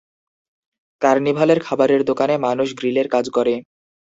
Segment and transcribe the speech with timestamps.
[1.01, 3.53] কার্নিভালের খাবারের দোকানে মানুষ গ্রিলের কাজ করে।